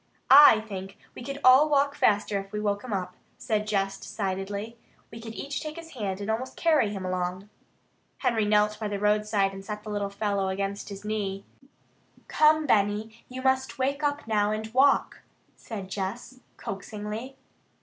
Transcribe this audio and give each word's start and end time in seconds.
"I 0.31 0.61
think 0.61 0.97
we 1.13 1.21
could 1.23 1.39
all 1.43 1.69
walk 1.69 1.93
faster 1.93 2.39
if 2.39 2.51
we 2.51 2.59
woke 2.59 2.83
him 2.83 2.91
up," 2.91 3.13
said 3.37 3.67
Jess 3.67 3.99
decidedly. 3.99 4.79
"We 5.11 5.21
could 5.21 5.35
each 5.35 5.61
take 5.61 5.75
his 5.75 5.91
hand 5.91 6.19
and 6.19 6.31
almost 6.31 6.57
carry 6.57 6.89
him 6.89 7.05
along." 7.05 7.49
Henry 8.17 8.43
knelt 8.45 8.79
by 8.79 8.87
the 8.87 8.97
roadside 8.97 9.53
and 9.53 9.63
set 9.63 9.83
the 9.83 9.91
little 9.91 10.09
fellow 10.09 10.49
against 10.49 10.89
his 10.89 11.05
knee. 11.05 11.45
"Come, 12.27 12.65
Benny, 12.65 13.23
you 13.29 13.43
must 13.43 13.77
wake 13.77 14.01
up 14.01 14.25
now 14.25 14.49
and 14.51 14.73
walk!" 14.73 15.19
said 15.55 15.87
Jess 15.87 16.39
coaxingly. 16.57 17.35